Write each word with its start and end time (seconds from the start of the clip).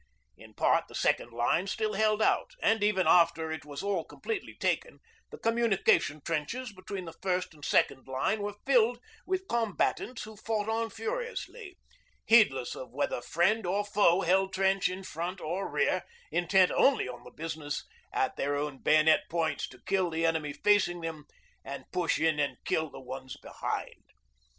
In 0.35 0.55
part 0.55 0.85
the 0.87 0.95
second 0.95 1.31
line 1.31 1.67
still 1.67 1.93
held 1.93 2.23
out; 2.23 2.55
and 2.59 2.83
even 2.83 3.05
after 3.05 3.51
it 3.51 3.65
was 3.65 3.83
all 3.83 4.03
completely 4.03 4.55
taken, 4.59 4.97
the 5.29 5.37
communication 5.37 6.21
trenches 6.25 6.73
between 6.73 7.05
the 7.05 7.13
first 7.21 7.53
and 7.53 7.63
second 7.63 8.07
line 8.07 8.41
were 8.41 8.55
filled 8.65 8.97
with 9.27 9.47
combatants 9.47 10.23
who 10.23 10.35
fought 10.35 10.67
on 10.67 10.89
furiously, 10.89 11.77
heedless 12.25 12.73
of 12.75 12.89
whether 12.91 13.21
friend 13.21 13.63
or 13.67 13.85
foe 13.85 14.21
held 14.21 14.55
trench 14.55 14.87
to 14.87 15.03
front 15.03 15.39
or 15.39 15.69
rear, 15.69 16.01
intent 16.31 16.71
only 16.71 17.07
on 17.07 17.23
the 17.23 17.29
business 17.29 17.85
at 18.11 18.35
their 18.37 18.55
own 18.55 18.79
bayonet 18.79 19.21
points, 19.29 19.67
to 19.67 19.77
kill 19.85 20.09
the 20.09 20.25
enemy 20.25 20.51
facing 20.51 21.01
them 21.01 21.25
and 21.63 21.85
push 21.91 22.17
in 22.17 22.39
and 22.39 22.57
kill 22.65 22.89
the 22.89 22.99
ones 22.99 23.37
behind. 23.37 24.03